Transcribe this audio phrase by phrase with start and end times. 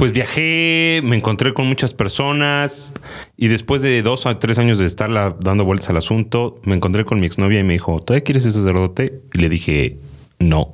[0.00, 2.94] pues viajé, me encontré con muchas personas
[3.36, 7.04] y después de dos a tres años de estar dando vueltas al asunto, me encontré
[7.04, 9.20] con mi exnovia y me dijo, ¿todavía quieres ser sacerdote?
[9.34, 9.98] Y le dije,
[10.38, 10.72] no.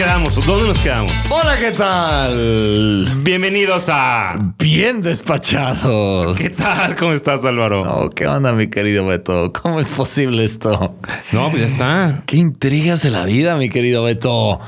[0.00, 0.34] Quedamos?
[0.46, 1.12] ¿Dónde nos quedamos?
[1.28, 3.06] Hola, ¿qué tal?
[3.18, 6.38] Bienvenidos a Bien Despachados.
[6.38, 6.96] ¿Qué tal?
[6.96, 7.82] ¿Cómo estás, Álvaro?
[7.82, 9.52] Oh, ¿Qué onda, mi querido Beto?
[9.52, 10.96] ¿Cómo es posible esto?
[11.32, 12.22] No, pues ya está.
[12.24, 14.58] Qué intrigas de la vida, mi querido Beto.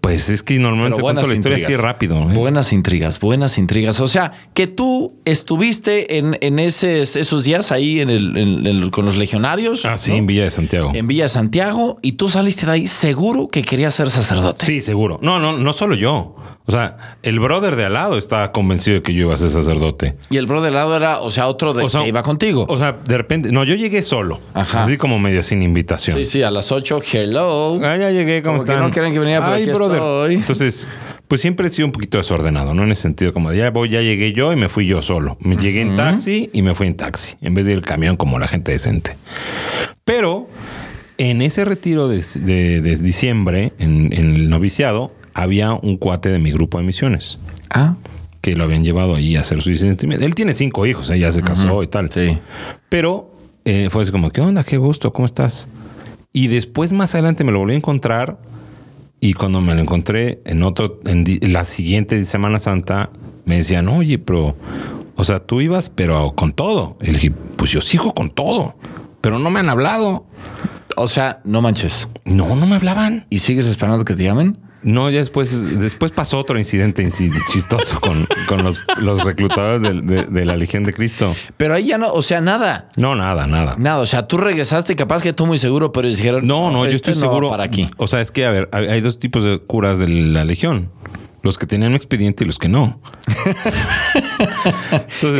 [0.00, 2.30] Pues es que normalmente cuento la historia así rápido.
[2.30, 2.34] ¿eh?
[2.34, 4.00] Buenas intrigas, buenas intrigas.
[4.00, 9.84] O sea, que tú estuviste en, en esos días ahí en el, con los legionarios.
[9.84, 10.92] Ah, sí, en Villa de Santiago.
[10.94, 11.98] En Villa de Santiago.
[12.00, 14.66] Y tú saliste de ahí seguro que querías ser sacerdote.
[14.66, 15.18] Sí, seguro.
[15.22, 16.36] No, no, no solo yo.
[16.68, 19.48] O sea, el brother de al lado estaba convencido de que yo iba a ser
[19.48, 20.16] sacerdote.
[20.28, 22.66] Y el brother de al lado era, o sea, otro de que iba contigo.
[22.68, 24.38] O sea, de repente, no, yo llegué solo.
[24.52, 24.82] Ajá.
[24.82, 26.18] Así como medio sin invitación.
[26.18, 27.80] Sí, sí, a las 8, hello.
[27.82, 28.76] Ah, ya llegué, ¿cómo están?
[28.76, 30.30] Que no quieren que viniera por Ay, brother.
[30.30, 30.90] Entonces,
[31.26, 32.82] pues siempre he sido un poquito desordenado, ¿no?
[32.82, 35.38] En ese sentido, como ya voy, ya llegué yo y me fui yo solo.
[35.40, 38.18] Me llegué en taxi y me fui en taxi, en vez de ir el camión
[38.18, 39.16] como la gente decente.
[40.04, 40.50] Pero
[41.16, 46.84] en ese retiro de, diciembre, en el noviciado, había un cuate de mi grupo de
[46.84, 47.38] misiones.
[47.70, 47.94] Ah.
[48.40, 50.26] Que lo habían llevado ahí a hacer su discernimiento.
[50.26, 52.10] Él tiene cinco hijos, ella se casó y tal.
[52.10, 52.38] Sí.
[52.88, 53.32] Pero
[53.64, 54.64] eh, fue así como, ¿qué onda?
[54.64, 55.68] Qué gusto, ¿cómo estás?
[56.32, 58.38] Y después, más adelante, me lo volví a encontrar.
[59.20, 63.10] Y cuando me lo encontré en otro, en la siguiente Semana Santa,
[63.44, 64.56] me decían, oye, pero,
[65.14, 66.96] o sea, tú ibas, pero con todo.
[67.00, 68.74] Y le dije, pues yo sigo con todo,
[69.20, 70.26] pero no me han hablado.
[70.96, 72.08] O sea, no manches.
[72.24, 73.26] No, no me hablaban.
[73.30, 74.58] ¿Y sigues esperando que te llamen?
[74.82, 77.08] No, ya después, después pasó otro incidente
[77.52, 78.28] chistoso con,
[78.62, 81.34] los, reclutadores de, la Legión de Cristo.
[81.56, 82.88] Pero ahí ya no, o sea, nada.
[82.96, 83.74] No, nada, nada.
[83.76, 86.46] Nada, o sea, tú regresaste capaz que tú muy seguro, pero dijeron...
[86.46, 87.50] No, no, yo este estoy seguro.
[87.50, 87.90] Para aquí.
[87.96, 90.90] O sea, es que, a ver, hay dos tipos de curas de la Legión.
[91.42, 93.00] Los que tenían expediente y los que no.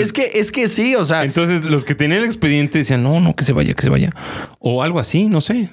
[0.00, 1.24] es que, es que sí, o sea.
[1.24, 4.12] Entonces, los que tenían el expediente decían, no, no, que se vaya, que se vaya.
[4.60, 5.70] O algo así, no sé.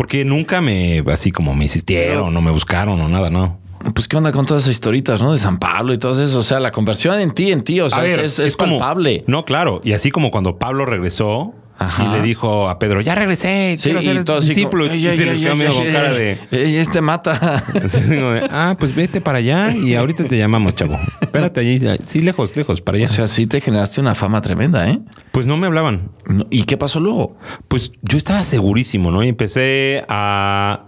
[0.00, 3.60] Porque nunca me, así como me insistieron, no me buscaron o nada, no.
[3.94, 5.34] Pues qué onda con todas esas historitas, ¿no?
[5.34, 6.38] De San Pablo y todo eso.
[6.38, 9.24] O sea, la conversión en ti, en ti, o sea, es, es, palpable.
[9.26, 9.82] no, claro.
[9.84, 11.52] Y así como cuando Pablo regresó,
[11.98, 14.86] y le dijo a Pedro, ya regresé, sí, quiero ser todo discípulo.
[14.94, 16.38] y se le quedó con cara de...
[16.50, 17.62] Este mata.
[18.50, 20.98] ah, pues vete para allá y ahorita te llamamos, chavo.
[21.20, 21.80] Espérate allí.
[22.06, 23.06] Sí, lejos, lejos, para allá.
[23.06, 24.98] O sea, sí te generaste una fama tremenda, ¿eh?
[25.32, 26.10] Pues no me hablaban.
[26.50, 27.36] ¿Y qué pasó luego?
[27.68, 29.22] Pues yo estaba segurísimo, ¿no?
[29.22, 30.84] Y empecé a...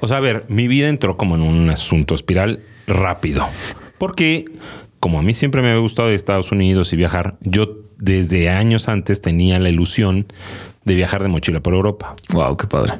[0.00, 3.46] O sea, a ver, mi vida entró como en un asunto espiral rápido.
[3.98, 4.46] Porque
[5.02, 8.88] como a mí siempre me había gustado de Estados Unidos y viajar, yo desde años
[8.88, 10.28] antes tenía la ilusión
[10.84, 12.14] de viajar de mochila por Europa.
[12.30, 12.92] Wow, qué padre.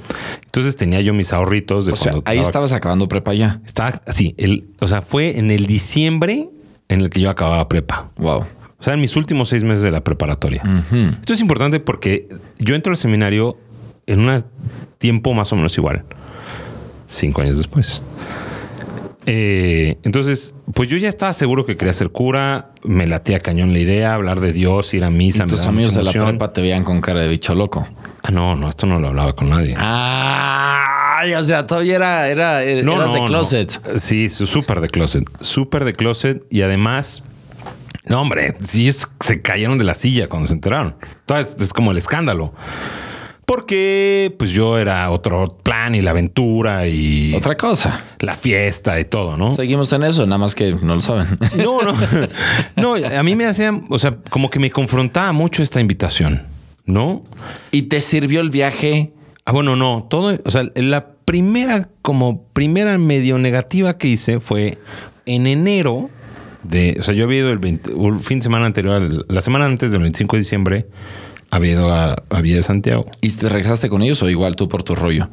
[0.45, 3.61] Entonces tenía yo mis ahorritos de o sea, ahí estabas acabando prepa ya.
[3.65, 6.51] Estaba así, el, o sea, fue en el diciembre
[6.89, 8.09] en el que yo acababa prepa.
[8.17, 8.41] Wow.
[8.41, 10.65] O sea, en mis últimos seis meses de la preparatoria.
[11.21, 12.27] Esto es importante porque
[12.59, 13.57] yo entro al seminario
[14.07, 14.45] en un
[14.99, 16.05] tiempo más o menos igual.
[17.07, 18.03] Cinco años después.
[19.27, 23.79] Eh, entonces, pues yo ya estaba seguro que quería ser cura, me latía cañón la
[23.79, 25.45] idea, hablar de Dios, ir a misa.
[25.45, 27.87] ¿Y tus amigos de la prepa te veían con cara de bicho loco.
[28.23, 29.75] Ah, no, no, esto no lo hablaba con nadie.
[29.79, 33.99] Ay, o sea, todavía era, era, eras de closet.
[33.99, 37.23] Sí, súper de closet, súper de closet y además
[38.05, 40.97] no, hombre, sí se cayeron de la silla cuando se enteraron.
[41.21, 42.53] Entonces es como el escándalo.
[43.55, 47.35] Porque pues yo era otro plan y la aventura y...
[47.35, 48.03] Otra cosa.
[48.21, 49.53] La fiesta y todo, ¿no?
[49.53, 51.39] Seguimos en eso, nada más que no lo saben.
[51.59, 51.93] No, no.
[52.77, 56.47] No, a mí me hacía, o sea, como que me confrontaba mucho esta invitación,
[56.87, 57.25] ¿no?
[57.73, 59.13] ¿Y te sirvió el viaje?
[59.45, 60.07] Ah, bueno, no.
[60.09, 64.79] Todo, o sea, la primera, como primera medio negativa que hice fue
[65.27, 66.09] en enero
[66.63, 69.93] de, o sea, yo había ido el, el fin de semana anterior, la semana antes
[69.93, 70.87] del 25 de diciembre
[71.53, 73.07] había ido a, Villa de Santiago.
[73.21, 75.29] ¿Y te regresaste con ellos o igual tú por tu rollo?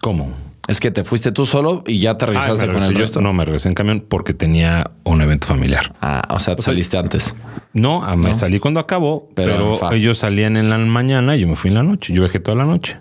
[0.00, 0.32] ¿Cómo?
[0.66, 3.20] Es que te fuiste tú solo y ya te regresaste con el resto.
[3.20, 5.94] No, me regresé en camión porque tenía un evento familiar.
[6.00, 7.34] Ah, o sea, te saliste antes.
[7.74, 11.68] No, me salí cuando acabó, pero, ellos salían en la mañana y yo me fui
[11.68, 12.14] en la noche.
[12.14, 12.96] Yo viajé toda la noche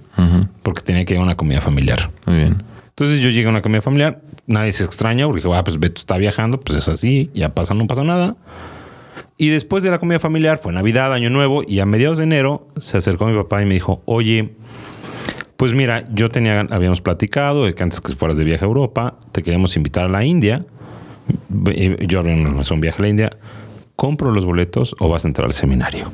[0.61, 2.11] porque tenía que ir a una comida familiar.
[2.25, 2.63] Muy bien.
[2.89, 5.99] Entonces yo llegué a una comida familiar, nadie se extraña porque dije, ah, pues Beto
[5.99, 8.35] está viajando, pues es así, ya pasa, no pasa nada.
[9.43, 12.65] Y después de la comida familiar, fue Navidad, Año Nuevo, y a mediados de enero
[12.79, 14.53] se acercó mi papá y me dijo, oye,
[15.57, 19.15] pues mira, yo tenía, habíamos platicado de que antes que fueras de viaje a Europa,
[19.33, 20.63] te queremos invitar a la India.
[22.07, 23.37] Yo hablé un viaje a la India.
[23.97, 26.09] ¿Compro los boletos o vas a entrar al seminario?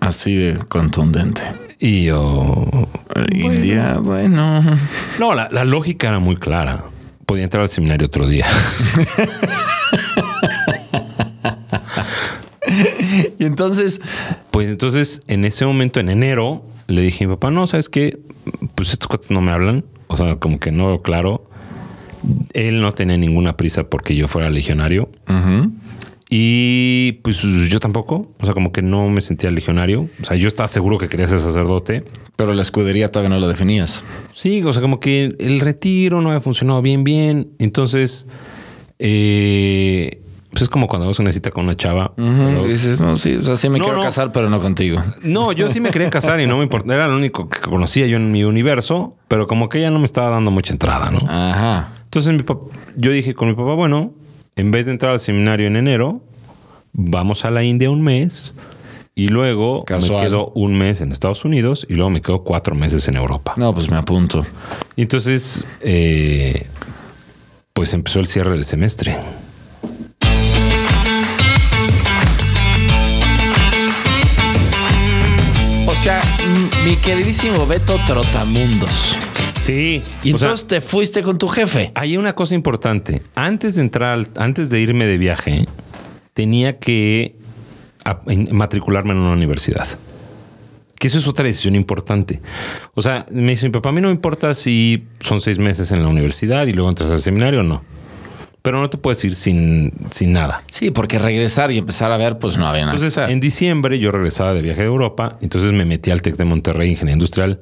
[0.00, 1.42] Así de contundente.
[1.78, 2.66] Y yo,
[3.32, 4.60] India, bueno.
[5.20, 6.82] No, la, la lógica era muy clara.
[7.26, 8.48] Podía entrar al seminario otro día.
[13.38, 14.00] Y entonces,
[14.50, 18.18] Pues entonces, en ese momento, en enero, le dije a mi papá, no, ¿sabes qué?
[18.74, 19.84] Pues estos cuates no me hablan.
[20.08, 21.50] O sea, como que no veo claro.
[22.52, 25.10] Él no tenía ninguna prisa porque yo fuera legionario.
[26.28, 28.32] Y pues yo tampoco.
[28.38, 30.08] O sea, como que no me sentía legionario.
[30.22, 32.04] O sea, yo estaba seguro que quería ser sacerdote.
[32.36, 34.04] pero la escudería todavía no la definías.
[34.34, 37.48] Sí, o sea, como que el retiro no había funcionado bien, bien.
[37.58, 38.26] Entonces,
[38.98, 40.20] eh,
[40.56, 42.12] pues es como cuando vas a una cita con una chava.
[42.16, 44.04] pero- Dices, no, sí, o sea, sí me No, quiero no.
[44.04, 45.04] casar, pero no contigo.
[45.22, 46.94] No, yo sí me quería casar y no me importaba.
[46.94, 50.06] Era lo único que conocía yo en mi universo, pero como que ella no me
[50.06, 51.18] estaba dando mucha entrada, ¿no?
[51.28, 51.92] Ajá.
[52.04, 54.14] Entonces mi pap- yo dije con mi papá, bueno,
[54.56, 56.22] en vez de entrar al seminario en enero,
[56.94, 58.54] vamos a la India un mes
[59.14, 60.22] y luego Casual.
[60.22, 63.52] me quedo un mes en Estados Unidos y luego me quedo cuatro meses en Europa.
[63.58, 64.46] No, pues me apunto.
[64.96, 66.66] Y entonces, eh,
[67.74, 69.18] pues empezó el cierre del semestre.
[76.14, 79.16] M- mi queridísimo Beto Trotamundos.
[79.60, 80.02] Sí.
[80.22, 81.90] Y sea, entonces te fuiste con tu jefe.
[81.96, 83.22] Hay una cosa importante.
[83.34, 85.66] Antes de entrar, antes de irme de viaje,
[86.32, 87.34] tenía que
[88.52, 89.88] matricularme en una universidad.
[90.96, 92.40] Que eso es otra decisión importante.
[92.94, 95.90] O sea, me dice mi papá, a mí no me importa si son seis meses
[95.90, 97.82] en la universidad y luego entras al seminario o no.
[98.66, 100.64] Pero no te puedes ir sin, sin nada.
[100.72, 102.96] Sí, porque regresar y empezar a ver, pues no había nada.
[102.96, 106.46] Entonces, en diciembre yo regresaba de viaje de Europa, entonces me metí al TEC de
[106.46, 107.60] Monterrey, Ingeniería Industrial.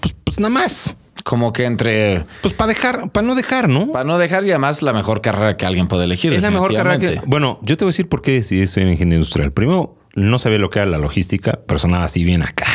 [0.00, 0.96] Pues, pues nada más.
[1.22, 2.24] Como que entre.
[2.42, 3.92] Pues para dejar, para no dejar, ¿no?
[3.92, 6.32] Para no dejar y además la mejor carrera que alguien puede elegir.
[6.32, 7.20] Es la mejor carrera que.
[7.24, 9.52] Bueno, yo te voy a decir por qué decidí estudiar ingeniería industrial.
[9.52, 12.66] Primero, no sabía lo que era la logística, pero sonaba así bien acá.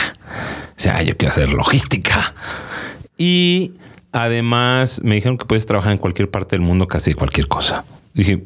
[0.78, 2.34] O sea, yo quiero hacer logística.
[3.18, 3.74] Y
[4.12, 7.84] además me dijeron que puedes trabajar en cualquier parte del mundo, casi de cualquier cosa.
[8.14, 8.44] Dije,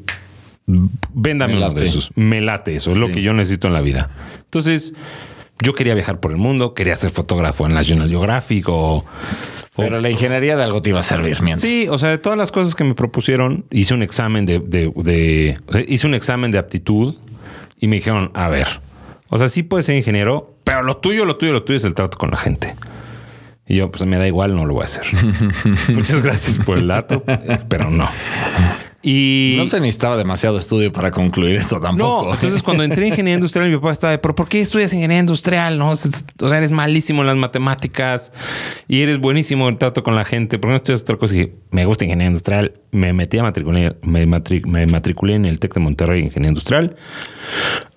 [0.68, 2.12] véndame Me uno de esos.
[2.16, 4.10] Me late eso, es lo que yo necesito en la vida.
[4.44, 4.94] Entonces,
[5.62, 8.98] yo quería viajar por el mundo, quería ser fotógrafo en National Geographic o.
[8.98, 9.06] o-
[9.76, 11.62] Pero la ingeniería de algo te iba a servir mientras.
[11.62, 15.58] Sí, o sea, de todas las cosas que me propusieron, hice un examen de, de-
[15.88, 17.16] hice un examen de aptitud
[17.80, 18.68] y me dijeron, a ver,
[19.30, 21.94] o sea, sí puedes ser ingeniero, pero lo tuyo, lo tuyo, lo tuyo es el
[21.94, 22.76] trato con la gente.
[23.68, 25.06] Y yo, pues me da igual, no lo voy a hacer.
[25.90, 27.24] Muchas gracias por el dato,
[27.68, 28.08] pero no.
[29.08, 32.26] Y No se necesitaba demasiado estudio para concluir esto tampoco.
[32.30, 34.92] no, entonces cuando entré en ingeniería industrial, mi papá estaba, de, pero ¿por qué estudias
[34.94, 35.78] ingeniería industrial?
[35.78, 38.34] No, o sea, eres malísimo en las matemáticas
[38.88, 40.58] y eres buenísimo en trato con la gente.
[40.58, 41.36] ¿Por qué no estudias otra cosa?
[41.36, 42.74] Y dije, me gusta ingeniería industrial.
[42.92, 46.96] Me metí a matricular, me, matri- me matriculé en el TEC de Monterrey Ingeniería Industrial.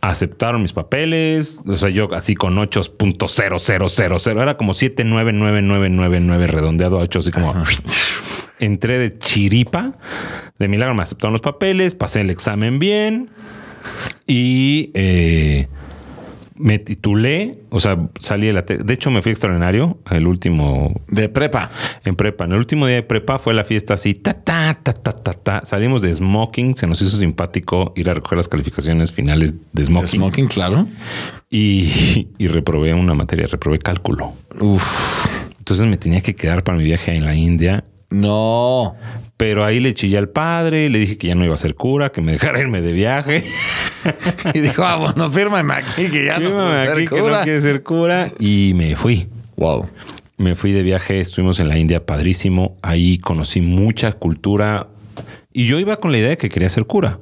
[0.02, 1.58] Aceptaron mis papeles.
[1.66, 4.42] O sea, yo así con 8.0000.
[4.42, 7.54] Era como 7999999 redondeado a 8, así como
[8.60, 9.92] entré de chiripa.
[10.58, 13.30] De milagro me aceptaron los papeles, pasé el examen bien
[14.26, 15.68] y eh,
[16.56, 17.60] me titulé.
[17.70, 18.62] O sea, salí de la.
[18.62, 21.70] De hecho, me fui extraordinario el último De prepa.
[22.04, 22.44] en prepa.
[22.44, 25.32] En el último día de prepa fue la fiesta así, ta, ta, ta, ta, ta,
[25.34, 25.62] ta.
[25.64, 29.84] Salimos de smoking, se nos hizo simpático ir a recoger las calificaciones finales de De
[29.84, 30.08] smoking.
[30.20, 30.88] smoking, claro.
[31.50, 34.32] Y, y reprobé una materia, reprobé cálculo.
[34.60, 35.26] Uf.
[35.58, 38.96] Entonces me tenía que quedar para mi viaje en la India No.
[39.36, 42.10] Pero ahí le chillé al padre, le dije que ya no iba a ser cura,
[42.10, 43.44] que me dejara irme de viaje.
[44.54, 47.38] Y dijo, ah, bueno, fírmame aquí que ya no puedo ser que cura.
[47.38, 48.32] no quiere ser cura.
[48.38, 49.28] Y me fui.
[49.56, 49.88] Wow.
[50.38, 52.76] Me fui de viaje, estuvimos en la India, padrísimo.
[52.80, 54.86] Ahí conocí mucha cultura.
[55.52, 57.18] Y yo iba con la idea de que quería ser cura.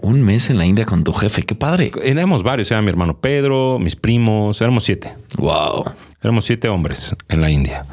[0.00, 1.42] Un mes en la India con tu jefe.
[1.42, 1.90] Qué padre.
[2.02, 5.14] Éramos varios, era mi hermano Pedro, mis primos, éramos siete.
[5.38, 5.84] Wow.
[6.22, 7.84] Éramos siete hombres en la India.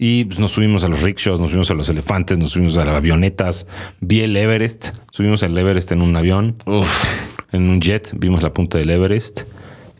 [0.00, 2.84] Y pues, nos subimos a los rickshaws, nos subimos a los elefantes, nos subimos a
[2.84, 3.66] las avionetas.
[4.00, 6.54] Vi el Everest, subimos al Everest en un avión.
[6.66, 7.04] Uf.
[7.50, 9.42] en un jet, vimos la punta del Everest.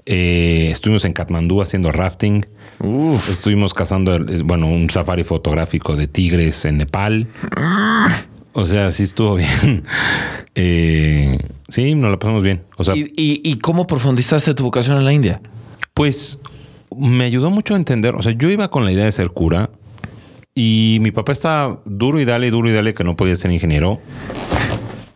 [0.06, 2.46] Eh, estuvimos en Katmandú haciendo rafting.
[2.78, 3.28] Uf.
[3.28, 7.26] Estuvimos cazando, eh, bueno, un safari fotográfico de tigres en Nepal.
[8.52, 9.84] O sea, sí estuvo bien.
[10.60, 11.38] Eh,
[11.68, 12.64] sí, nos la pasamos bien.
[12.78, 15.40] O sea, ¿Y, y, y cómo profundizaste tu vocación en la India?
[15.94, 16.40] pues
[16.96, 18.16] me ayudó mucho a entender.
[18.16, 19.70] O sea, yo iba con la idea de ser cura
[20.60, 24.00] y mi papá estaba duro y dale, duro y dale que no podía ser ingeniero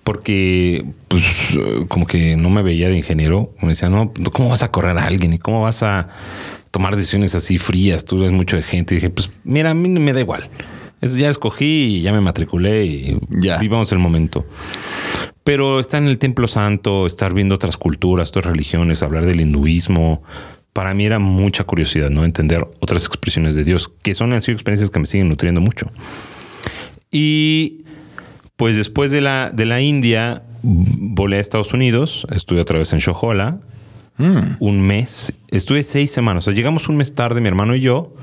[0.04, 1.24] porque, pues,
[1.88, 3.52] como que no me veía de ingeniero.
[3.60, 6.08] Me decía, no, ¿cómo vas a correr a alguien y cómo vas a
[6.70, 8.04] tomar decisiones así frías?
[8.04, 8.94] Tú eres mucho de gente.
[8.94, 10.48] Y dije, pues, mira, a mí me da igual.
[11.00, 13.58] Eso ya escogí y ya me matriculé y Ya.
[13.58, 14.46] vivamos el momento.
[15.44, 20.22] Pero estar en el Templo Santo, estar viendo otras culturas, otras religiones, hablar del hinduismo,
[20.72, 22.24] para mí era mucha curiosidad, ¿no?
[22.24, 25.90] Entender otras expresiones de Dios, que son han sido experiencias que me siguen nutriendo mucho.
[27.10, 27.84] Y
[28.56, 33.00] pues después de la, de la India, volé a Estados Unidos, estuve otra vez en
[33.00, 33.60] Shohola,
[34.60, 38.14] un mes, estuve seis semanas, o sea, llegamos un mes tarde mi hermano y yo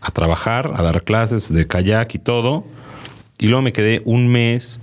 [0.00, 2.64] a trabajar, a dar clases de kayak y todo,
[3.38, 4.80] y luego me quedé un mes,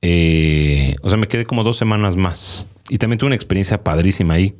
[0.00, 4.34] eh, o sea, me quedé como dos semanas más, y también tuve una experiencia padrísima
[4.34, 4.54] ahí.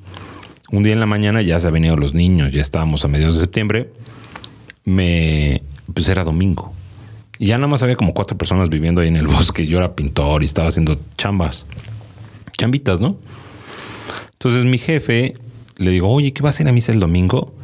[0.75, 3.37] Un día en la mañana ya se han venido los niños, ya estábamos a mediados
[3.37, 3.93] de septiembre,
[4.85, 5.63] me,
[5.95, 6.73] pues era domingo.
[7.39, 9.69] Y ya nada más había como cuatro personas viviendo ahí en el bosque.
[9.69, 11.67] Yo era pintor y estaba haciendo chambas.
[12.59, 13.19] Chambitas, ¿no?
[14.33, 15.37] Entonces mi jefe
[15.77, 17.55] le digo, oye, ¿qué va a hacer a misa el domingo?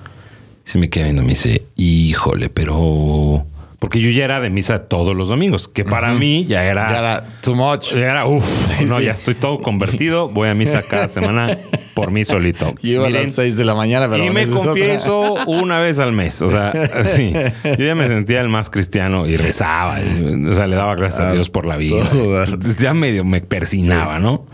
[0.64, 3.44] Y se me queda viendo, me dice, híjole, pero...
[3.80, 6.90] Porque yo ya era de misa todos los domingos, que para mí ya era...
[6.90, 7.94] Ya era too much.
[7.94, 10.28] Ya era, uff, no, ya estoy todo convertido.
[10.28, 11.56] Voy a misa cada semana
[11.94, 12.74] por mí solito.
[12.82, 14.66] Iba a las 6 de la mañana, pero y me es otra.
[14.66, 16.42] confieso una vez al mes.
[16.42, 17.32] O sea, sí.
[17.64, 19.98] Yo ya me sentía el más cristiano y rezaba.
[20.02, 22.04] y, o sea, le daba gracias a Dios por la vida.
[22.10, 22.44] todo.
[22.78, 24.44] Ya medio me persinaba, ¿no?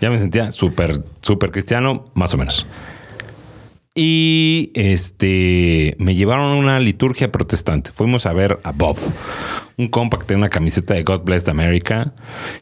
[0.00, 2.66] Ya me sentía súper, súper cristiano, más o menos.
[3.98, 7.90] Y este me llevaron a una liturgia protestante.
[7.92, 8.98] Fuimos a ver a Bob,
[9.78, 12.12] un compa que tenía una camiseta de God Bless America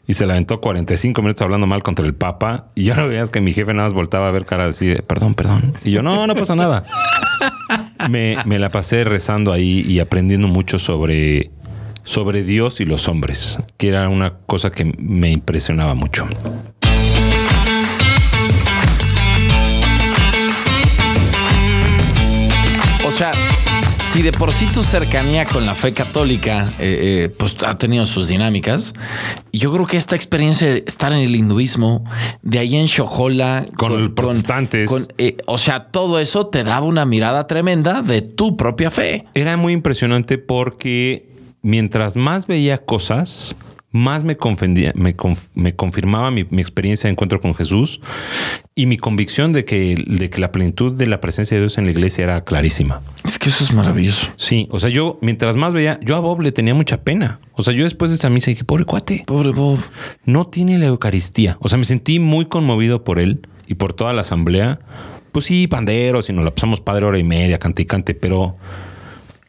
[0.07, 2.69] y se la aventó 45 minutos hablando mal contra el Papa.
[2.77, 5.35] Y yo no veías que mi jefe nada más voltaba a ver cara así, perdón,
[5.35, 5.75] perdón.
[5.85, 6.87] Y yo, no, no pasa nada.
[8.11, 11.51] Me, me la pasé rezando ahí y aprendiendo mucho sobre,
[12.03, 16.29] sobre Dios y los hombres, que era una cosa que me impresionaba mucho.
[23.15, 23.31] Sea,
[24.13, 28.07] si de por sí tu cercanía con la fe católica, eh, eh, pues ha tenido
[28.07, 28.93] sus dinámicas,
[29.53, 32.05] yo creo que esta experiencia de estar en el hinduismo,
[32.43, 34.91] de ahí en Shohola, Con el protestantes.
[35.19, 39.27] eh, o sea, todo eso te daba una mirada tremenda de tu propia fe.
[39.35, 41.29] Era muy impresionante porque
[41.63, 43.55] mientras más veía cosas,
[43.95, 48.01] más me, confundía- me, conf- me confirmaba mi, mi experiencia de encuentro con Jesús
[48.75, 51.85] y mi convicción de que, de que la plenitud de la presencia de Dios en
[51.85, 53.01] la iglesia era clarísima.
[53.25, 54.27] Es que eso es maravilloso.
[54.37, 57.39] Sí, o sea, yo mientras más veía, yo a Bob le tenía mucha pena.
[57.53, 59.79] O sea, yo después de esa misa dije, pobre cuate, Pobre Bob.
[60.25, 61.57] no tiene la Eucaristía.
[61.61, 64.81] O sea, me sentí muy conmovido por él y por toda la asamblea.
[65.31, 68.57] Pues sí, panderos y nos la pasamos padre hora y media, cante y cante, pero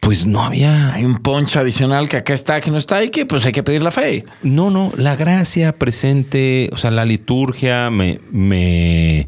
[0.06, 0.94] pues no había...
[0.94, 3.64] Hay un poncho adicional que acá está, que no está y que pues hay que
[3.64, 4.24] pedir la fe.
[4.44, 9.28] No, no, la gracia presente, o sea, la liturgia me, me,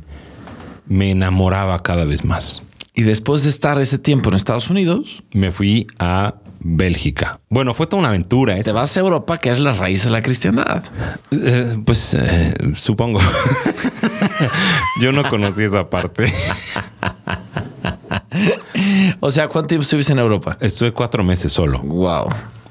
[0.86, 2.62] me enamoraba cada vez más.
[2.93, 7.39] Y después de estar ese tiempo en Estados Unidos, Me fui a Bélgica.
[7.50, 8.53] Bueno, fue toda una aventura.
[8.53, 8.74] te eso.
[8.74, 10.84] vas a Europa, que es la raíz de la cristiandad.
[11.31, 13.19] Eh, pues eh, supongo.
[15.01, 16.31] Yo no conocí esa parte.
[19.19, 20.57] O sea, ¿cuánto tiempo estuviste en Europa?
[20.61, 21.79] Estuve cuatro meses solo.
[21.79, 22.29] Wow.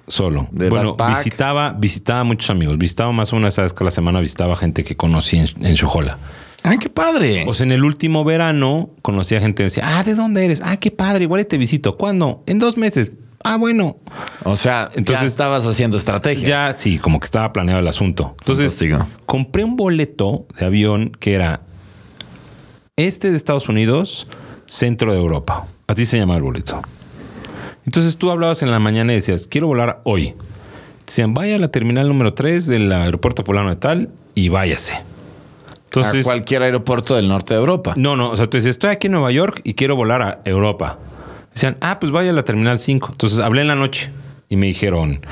[0.09, 0.49] Solo.
[0.53, 2.79] De bueno, visitaba, visitaba a muchos amigos.
[2.79, 5.77] Visitaba más o menos a la semana, visitaba gente que conocí en, en.
[6.63, 7.45] ¡Ay, qué padre!
[7.47, 10.61] O sea, en el último verano conocí a gente que decía, ah, ¿de dónde eres?
[10.65, 11.97] Ah, qué padre, igual te visito.
[11.97, 12.43] ¿Cuándo?
[12.47, 13.13] En dos meses.
[13.45, 13.99] Ah, bueno.
[14.43, 16.49] O sea, ya Entonces- estabas haciendo estrategia.
[16.49, 18.35] Ya sí, como que estaba planeado el asunto.
[18.41, 19.07] Entonces, Fantástico.
[19.27, 21.61] compré un boleto de avión que era
[22.97, 24.27] este de Estados Unidos,
[24.67, 25.67] centro de Europa.
[25.87, 26.83] Así se llama el boleto.
[27.85, 30.35] Entonces tú hablabas en la mañana y decías, quiero volar hoy.
[31.07, 34.95] Decían, vaya a la terminal número 3 del aeropuerto fulano de tal y váyase.
[35.85, 37.95] Entonces, a cualquier aeropuerto del norte de Europa.
[37.97, 40.41] no, no, o sea, tú dices, estoy aquí en Nueva York y quiero volar a
[40.45, 40.99] Europa.
[41.55, 43.09] Decían, ah, pues vaya a la terminal 5.
[43.13, 44.11] Entonces hablé en la noche
[44.49, 45.25] y me dijeron,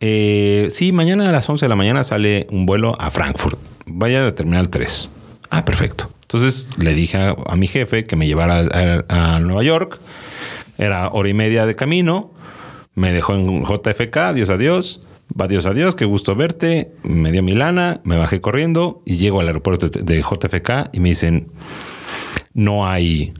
[0.00, 3.58] eh, sí, mañana a las 11 de la mañana sale un vuelo a Frankfurt.
[3.86, 5.08] Vaya a la terminal 3.
[5.50, 6.10] Ah, perfecto.
[6.24, 10.00] Entonces le dije a, mi jefe que me llevara a, Nueva York.
[10.78, 12.32] Era hora y media de camino.
[12.94, 15.00] Me dejó en JFK, adiós, adiós.
[15.38, 16.92] Va Dios adiós, qué gusto verte.
[17.02, 21.10] Me dio mi lana, me bajé corriendo y llego al aeropuerto de JFK y me
[21.10, 21.48] dicen,
[22.52, 23.32] no hay,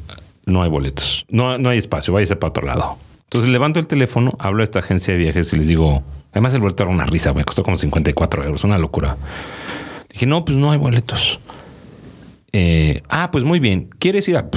[0.46, 2.98] no hay boletos, no, no hay espacio, váyase para otro lado.
[3.24, 6.60] Entonces levanto el teléfono, hablo a esta agencia de viajes y les digo, además el
[6.60, 9.16] boleto era una risa, me costó como 54 euros, una locura.
[10.10, 11.38] Dije, no, pues no hay boletos.
[12.56, 14.48] Eh, ah, pues muy bien, ¿quieres ir a...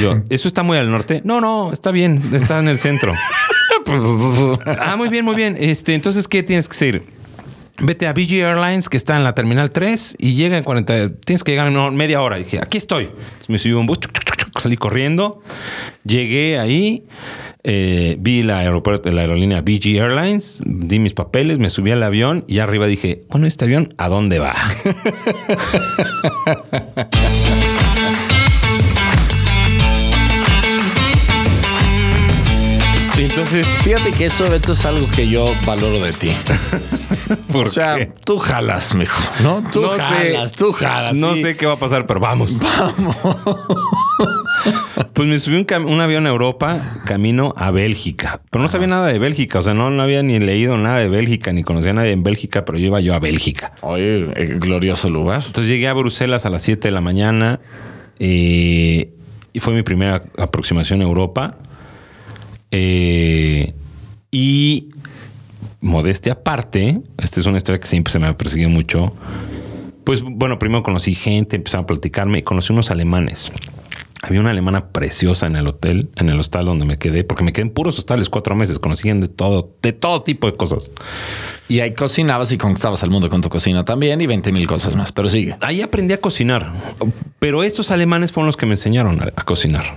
[0.00, 1.20] Yo, ¿eso está muy al norte?
[1.22, 3.12] No, no, está bien, está en el centro.
[4.64, 5.54] Ah, muy bien, muy bien.
[5.58, 7.02] Este, entonces, ¿qué tienes que hacer?
[7.78, 11.16] Vete a BG Airlines, que está en la terminal 3, y llega en 40.
[11.16, 12.38] Tienes que llegar en media hora.
[12.38, 13.04] Y dije, aquí estoy.
[13.04, 14.12] Entonces me subí un bus, chuc,
[14.56, 15.42] salí corriendo,
[16.04, 17.04] llegué ahí,
[17.64, 22.44] eh, vi la, aeropuerto, la aerolínea BG Airlines, di mis papeles, me subí al avión
[22.48, 24.54] y arriba dije, bueno, este avión, ¿a dónde va?
[33.34, 36.36] Entonces, fíjate que eso, Beto, es algo que yo valoro de ti.
[37.54, 39.22] o sea, tú jalas, mijo.
[39.42, 41.16] No, tú jalas, tú jalas.
[41.16, 42.58] No sé qué va a pasar, pero vamos.
[42.58, 43.16] Vamos.
[45.12, 48.40] Pues me subí un, un avión a Europa, camino a Bélgica.
[48.50, 49.58] Pero no sabía nada de Bélgica.
[49.58, 52.22] O sea, no, no había ni leído nada de Bélgica, ni conocía a nadie en
[52.22, 53.72] Bélgica, pero yo iba yo a Bélgica.
[53.82, 55.42] Oye, eh, glorioso lugar.
[55.46, 57.60] Entonces llegué a Bruselas a las 7 de la mañana
[58.18, 59.12] eh,
[59.52, 61.58] y fue mi primera aproximación a Europa.
[62.70, 63.74] Eh,
[64.30, 64.88] y
[65.82, 69.14] modestia aparte, esta es una historia que siempre se me ha perseguido mucho.
[70.04, 73.52] Pues bueno, primero conocí gente, empezaron a platicarme y conocí unos alemanes.
[74.24, 77.52] Había una alemana preciosa en el hotel, en el hostal donde me quedé, porque me
[77.52, 80.92] quedé en puros hostales cuatro meses, conocían de todo, de todo tipo de cosas.
[81.68, 84.94] Y ahí cocinabas y conquistabas al mundo con tu cocina también y 20 mil cosas
[84.94, 85.10] más.
[85.10, 85.56] Pero sigue.
[85.60, 86.72] Ahí aprendí a cocinar,
[87.40, 89.96] pero estos alemanes fueron los que me enseñaron a, a cocinar.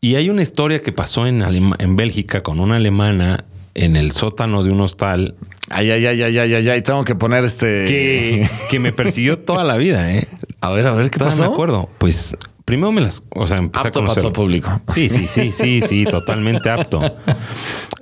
[0.00, 4.12] Y hay una historia que pasó en, Alema- en Bélgica con una alemana en el
[4.12, 5.34] sótano de un hostal
[5.70, 6.82] Ay, ay, ay, ay, ay, ay, ay.
[6.82, 7.86] Tengo que poner este.
[7.86, 10.12] que, que me persiguió toda la vida.
[10.14, 10.26] ¿eh?
[10.60, 11.42] A ver, a ver, ¿qué pasó?
[11.46, 11.88] me acuerdo.
[11.98, 14.22] Pues primero me las, o sea, empecé Apto a para conocer.
[14.22, 14.80] todo público.
[14.94, 17.00] Sí, sí, sí, sí, sí, totalmente apto.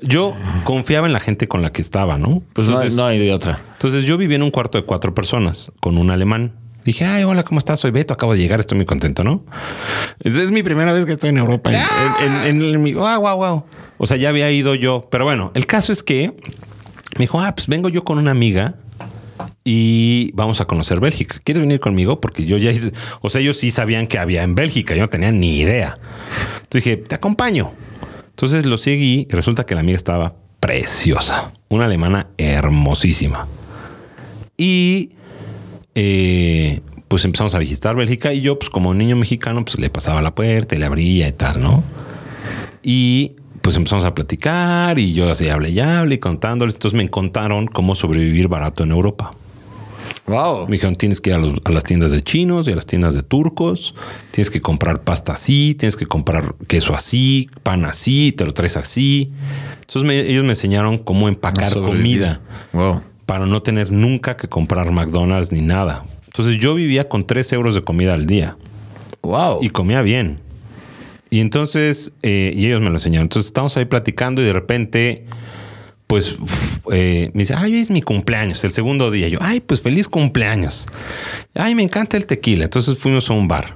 [0.02, 2.42] Yo confiaba en la gente con la que estaba, ¿no?
[2.52, 3.60] Pues no hay- entonces, no, hay de otra.
[3.72, 6.52] entonces yo vivía en un cuarto de cuatro personas con un alemán.
[6.84, 7.78] Dije, ay, hola, ¿cómo estás?
[7.78, 9.44] Soy Beto, acabo de llegar, estoy muy contento, ¿no?
[10.20, 11.70] Esa es mi primera vez que estoy en Europa.
[11.72, 13.64] En, en, en- en mi- wow, wow, wow.
[13.98, 15.06] O sea, ya había ido yo.
[15.08, 16.32] Pero bueno, el caso es que
[17.16, 18.74] me dijo, ah, pues vengo yo con una amiga
[19.64, 21.36] y vamos a conocer Bélgica.
[21.44, 22.20] ¿Quieres venir conmigo?
[22.20, 25.08] Porque yo ya hice, o sea, ellos sí sabían que había en Bélgica, yo no
[25.08, 25.98] tenía ni idea.
[26.62, 27.72] Entonces dije, te acompaño.
[28.30, 33.46] Entonces lo seguí y resulta que la amiga estaba preciosa, una alemana hermosísima.
[34.56, 35.10] Y
[35.94, 40.22] eh, pues empezamos a visitar Bélgica y yo, pues como niño mexicano, pues le pasaba
[40.22, 41.84] la puerta y le abría y tal, ¿no?
[42.82, 46.74] Y pues empezamos a platicar y yo así hablé y hablé y contándoles.
[46.74, 49.30] Entonces me contaron cómo sobrevivir barato en Europa.
[50.26, 50.66] Wow.
[50.66, 52.86] Me dijeron, tienes que ir a, los- a las tiendas de chinos y a las
[52.86, 53.94] tiendas de turcos.
[54.30, 58.76] Tienes que comprar pasta así, tienes que comprar queso así, pan así, te lo traes
[58.76, 59.32] así.
[59.80, 62.40] Entonces me- ellos me enseñaron cómo empacar comida
[62.72, 63.02] Wow.
[63.26, 66.04] para no tener nunca que comprar McDonald's ni nada.
[66.26, 68.56] Entonces yo vivía con 3 euros de comida al día
[69.22, 69.58] Wow.
[69.60, 70.38] y comía bien.
[71.30, 73.24] Y entonces, eh, y ellos me lo enseñaron.
[73.24, 75.24] Entonces estamos ahí platicando y de repente,
[76.12, 79.28] pues uf, eh, me dice, ay, hoy es mi cumpleaños, el segundo día.
[79.28, 80.86] Yo, ay, pues feliz cumpleaños.
[81.54, 82.64] Ay, me encanta el tequila.
[82.64, 83.74] Entonces fuimos a un bar.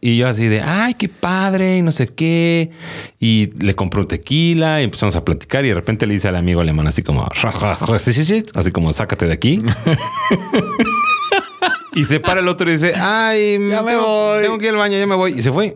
[0.00, 2.70] Y yo así de, ay, qué padre, y no sé qué.
[3.18, 6.60] Y le compró tequila y empezamos a platicar y de repente le dice al amigo
[6.60, 7.26] alemán así como,
[8.54, 9.60] así como, sácate de aquí.
[11.96, 14.42] y se para el otro y dice, ay, Ya me tengo- voy.
[14.42, 15.32] Tengo que ir al baño, ya me voy.
[15.36, 15.74] Y se fue.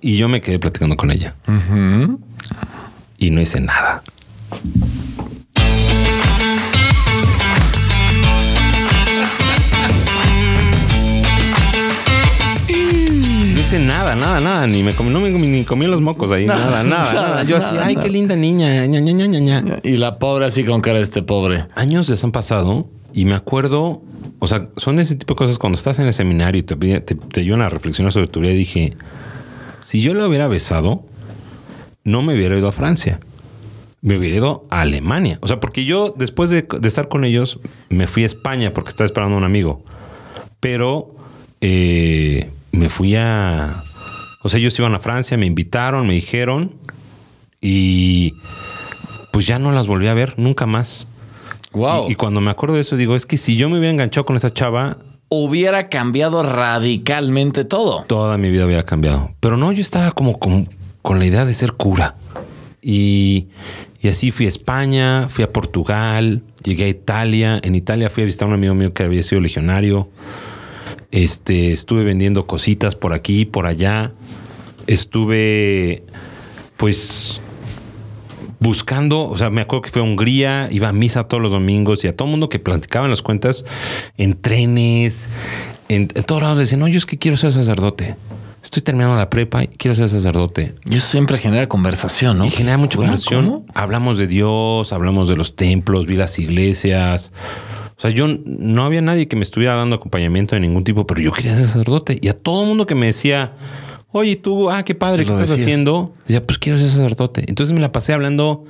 [0.00, 1.36] Y yo me quedé platicando con ella.
[3.18, 4.02] Y no hice nada.
[13.54, 14.66] No hice nada, nada, nada.
[14.66, 16.46] Ni me comí, no me comí, ni comí los mocos ahí.
[16.46, 17.42] Nada, nada, nada.
[17.44, 18.86] Yo así, ay, qué linda niña.
[18.86, 19.62] ña, ña, ña.
[19.82, 21.66] Y la pobre así con cara de este pobre.
[21.74, 24.02] Años les han pasado y me acuerdo,
[24.38, 27.14] o sea, son ese tipo de cosas cuando estás en el seminario y te, te,
[27.14, 28.52] te ayudan a reflexionar sobre tu vida.
[28.52, 28.96] Dije,
[29.80, 31.04] si yo la hubiera besado,
[32.04, 33.20] no me hubiera ido a Francia.
[34.02, 35.38] Me hubiera ido a Alemania.
[35.40, 38.90] O sea, porque yo después de, de estar con ellos, me fui a España porque
[38.90, 39.82] estaba esperando a un amigo.
[40.60, 41.14] Pero
[41.60, 43.84] eh, me fui a...
[44.42, 46.74] O sea, ellos iban a Francia, me invitaron, me dijeron
[47.60, 48.34] y
[49.32, 51.06] pues ya no las volví a ver nunca más.
[51.72, 52.06] Wow.
[52.08, 54.26] Y, y cuando me acuerdo de eso, digo, es que si yo me hubiera enganchado
[54.26, 54.98] con esa chava,
[55.34, 58.04] Hubiera cambiado radicalmente todo.
[58.06, 59.30] toda mi vida hubiera cambiado.
[59.40, 60.68] Pero no, yo estaba como con,
[61.00, 62.16] con la idea de ser cura.
[62.82, 63.46] Y,
[64.04, 67.60] así fui a España, fui a Portugal, llegué a Italia.
[67.62, 70.10] En Italia fui a visitar a un amigo mío que había sido legionario.
[71.12, 74.12] Este, estuve vendiendo cositas por aquí, por allá.
[74.88, 76.02] Estuve,
[76.76, 77.40] pues,
[78.58, 82.04] buscando, o sea, me acuerdo que fue a Hungría, iba a misa todos los domingos
[82.04, 83.64] y a todo mundo que platicaba las cuentas,
[84.16, 85.28] en trenes,
[85.88, 88.16] en, en todos lados, decían, no, yo es que quiero ser sacerdote.
[88.62, 90.74] Estoy terminando la prepa y quiero ser sacerdote.
[90.88, 92.44] Y eso siempre genera conversación, ¿no?
[92.46, 93.08] Y genera mucha ¿Cómo?
[93.08, 93.44] conversación.
[93.44, 93.66] ¿Cómo?
[93.74, 97.32] Hablamos de Dios, hablamos de los templos, vi las iglesias.
[97.96, 101.20] O sea, yo no había nadie que me estuviera dando acompañamiento de ningún tipo, pero
[101.20, 102.18] yo quería ser sacerdote.
[102.20, 103.52] Y a todo el mundo que me decía,
[104.12, 105.66] oye, tú, ah, qué padre, ¿qué estás decías.
[105.66, 106.14] haciendo?
[106.26, 107.44] Decía, pues quiero ser sacerdote.
[107.48, 108.64] Entonces me la pasé hablando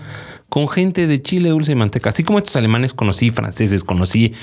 [0.52, 2.10] con gente de chile dulce y manteca.
[2.10, 4.34] Así como estos alemanes conocí franceses, conocí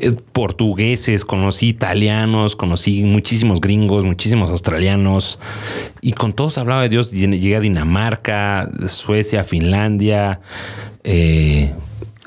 [0.00, 5.38] eh, portugueses, conocí italianos, conocí muchísimos gringos, muchísimos australianos.
[6.00, 7.12] Y con todos hablaba de Dios.
[7.12, 10.40] Llegué a Dinamarca, Suecia, Finlandia.
[11.04, 11.72] Eh,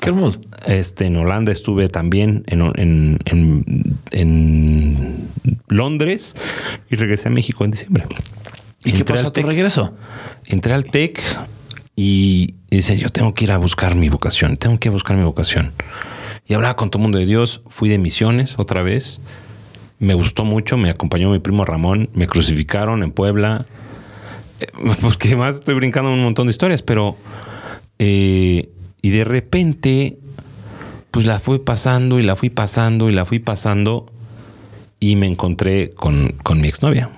[0.00, 0.40] Qué hermoso.
[0.64, 5.28] este, en Holanda estuve también, en, en- en- en
[5.68, 6.36] Londres
[6.90, 8.06] y regresé a México en diciembre.
[8.82, 9.92] ¿Y qué pasó a tu regreso?
[10.46, 11.20] Entré al TEC
[11.96, 15.72] y dice, yo tengo que ir a buscar mi vocación, tengo que buscar mi vocación.
[16.46, 19.20] Y hablaba con todo el mundo de Dios, fui de misiones otra vez,
[19.98, 23.66] me gustó mucho, me acompañó mi primo Ramón, me crucificaron en Puebla,
[24.60, 24.66] Eh,
[25.00, 27.16] porque más estoy brincando un montón de historias, pero...
[27.98, 28.68] eh,
[29.02, 30.18] y de repente,
[31.12, 34.06] pues la fui pasando y la fui pasando y la fui pasando
[34.98, 37.10] y me encontré con, con mi exnovia.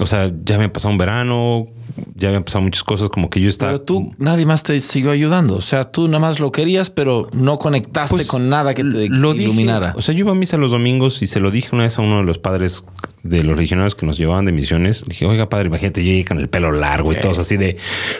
[0.00, 1.68] O sea, ya había pasado un verano,
[2.14, 3.72] ya habían pasado muchas cosas, como que yo estaba...
[3.72, 5.56] Pero tú, nadie más te siguió ayudando.
[5.56, 9.08] O sea, tú nada más lo querías, pero no conectaste Pues, con nada que te
[9.08, 9.44] lo dije.
[9.44, 9.92] iluminara.
[9.96, 12.02] o sea, yo iba a misa los domingos y se lo dije una vez a
[12.02, 12.84] uno de los padres
[13.22, 15.02] de los legionarios que nos llevaban de misiones.
[15.02, 17.76] Le dije, oiga, padre, imagínate, llegué con el pelo largo y todos así de,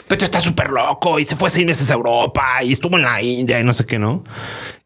[0.09, 3.03] pero tú estás súper loco y se fue seis meses a Europa y estuvo en
[3.05, 4.25] la India y no sé qué, ¿no?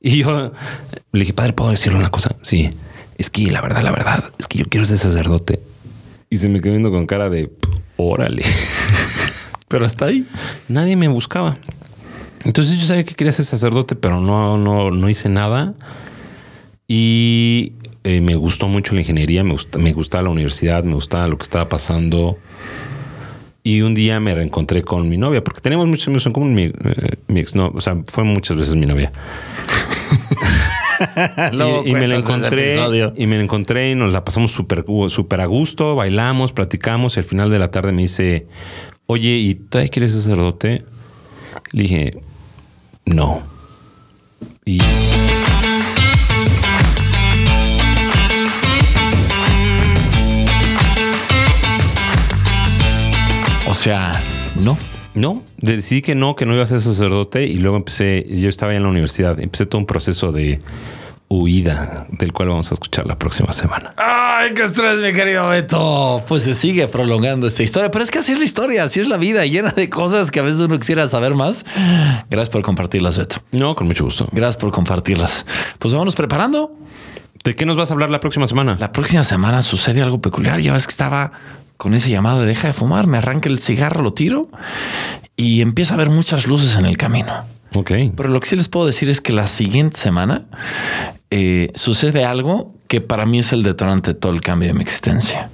[0.00, 0.53] Y yo
[1.12, 2.35] le dije, padre, ¿puedo decirle una cosa?
[2.42, 2.70] Sí,
[3.16, 5.62] es que la verdad, la verdad, es que yo quiero ser sacerdote.
[6.29, 7.50] Y se me quedó viendo con cara de,
[8.00, 8.44] órale.
[9.68, 10.26] pero hasta ahí.
[10.68, 11.56] nadie me buscaba.
[12.44, 15.74] Entonces yo sabía que quería ser sacerdote, pero no, no, no hice nada.
[16.88, 21.28] Y eh, me gustó mucho la ingeniería, me, gusta, me gustaba la universidad, me gustaba
[21.28, 22.38] lo que estaba pasando.
[23.62, 26.54] Y un día me reencontré con mi novia, porque tenemos muchos amigos en común.
[26.54, 26.72] Mi, eh,
[27.28, 29.12] mi ex no, o sea, fue muchas veces mi novia.
[31.52, 32.76] Luego y, y me la encontré
[33.16, 37.20] y me la encontré y nos la pasamos súper súper a gusto, bailamos, platicamos y
[37.20, 38.46] al final de la tarde me dice,
[39.06, 40.84] oye, ¿y todavía quieres sacerdote?
[41.72, 42.20] Le dije,
[43.06, 43.42] no.
[44.64, 44.80] Y
[53.70, 54.20] O sea,
[54.56, 54.76] no.
[55.20, 58.74] No, decidí que no, que no iba a ser sacerdote y luego empecé, yo estaba
[58.74, 60.61] en la universidad, empecé todo un proceso de
[61.28, 63.94] huida del cual vamos a escuchar la próxima semana.
[63.96, 66.22] Ay, qué estrés, mi querido Beto.
[66.26, 69.06] Pues se sigue prolongando esta historia, pero es que así es la historia, así es
[69.06, 71.64] la vida, llena de cosas que a veces uno quisiera saber más.
[72.28, 73.37] Gracias por compartirlas, Beto.
[73.52, 74.28] No, con mucho gusto.
[74.33, 75.46] Gracias por compartirlas.
[75.78, 76.76] Pues vámonos preparando.
[77.44, 78.76] ¿De qué nos vas a hablar la próxima semana?
[78.78, 80.61] La próxima semana sucede algo peculiar.
[80.61, 81.33] Ya ves que estaba
[81.80, 84.50] con ese llamado de deja de fumar, me arranca el cigarro, lo tiro
[85.34, 87.32] y empieza a haber muchas luces en el camino.
[87.72, 87.92] Ok.
[88.14, 90.44] Pero lo que sí les puedo decir es que la siguiente semana
[91.30, 94.82] eh, sucede algo que para mí es el detonante de todo el cambio de mi
[94.82, 95.48] existencia.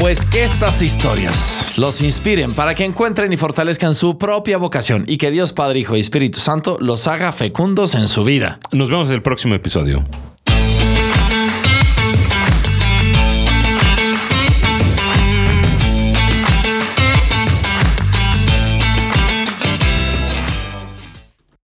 [0.00, 5.30] Pues estas historias los inspiren para que encuentren y fortalezcan su propia vocación y que
[5.30, 8.58] Dios Padre, Hijo y Espíritu Santo los haga fecundos en su vida.
[8.72, 10.02] Nos vemos en el próximo episodio.